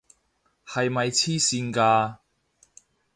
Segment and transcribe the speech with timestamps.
[0.65, 2.17] 係咪癡線㗎？